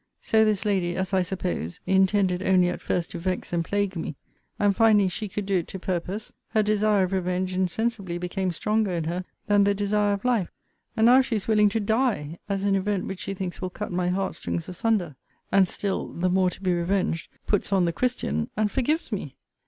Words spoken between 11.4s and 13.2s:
willing to die, as an event which